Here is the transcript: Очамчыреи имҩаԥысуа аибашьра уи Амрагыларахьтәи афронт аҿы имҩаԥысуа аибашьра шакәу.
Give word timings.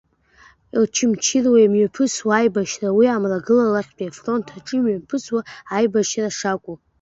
Очамчыреи 0.81 1.63
имҩаԥысуа 1.65 2.33
аибашьра 2.37 2.89
уи 2.97 3.05
Амрагыларахьтәи 3.15 4.09
афронт 4.09 4.45
аҿы 4.57 4.75
имҩаԥысуа 4.77 5.41
аибашьра 5.77 6.29
шакәу. 6.37 6.75